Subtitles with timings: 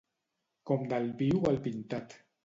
[0.69, 2.17] Com del viu al pintat.